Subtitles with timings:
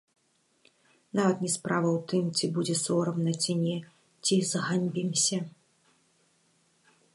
[1.19, 3.77] Нават не справа ў тым, ці будзе сорамна, ці не,
[4.29, 5.39] ці зганьбімся.